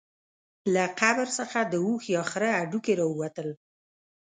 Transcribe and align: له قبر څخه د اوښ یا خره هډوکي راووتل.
له 0.73 0.83
قبر 0.99 1.27
څخه 1.37 1.59
د 1.71 1.73
اوښ 1.85 2.03
یا 2.15 2.21
خره 2.31 2.49
هډوکي 2.59 2.93
راووتل. 2.99 3.49